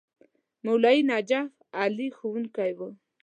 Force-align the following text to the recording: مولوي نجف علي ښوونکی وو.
مولوي 0.63 0.99
نجف 1.09 1.49
علي 1.79 2.07
ښوونکی 2.17 2.71
وو. 2.77 2.89